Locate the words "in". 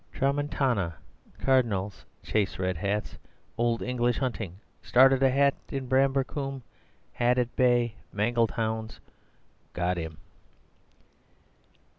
5.69-5.87